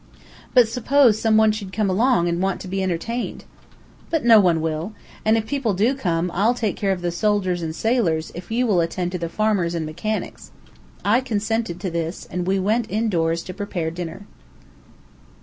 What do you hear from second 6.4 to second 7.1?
take care of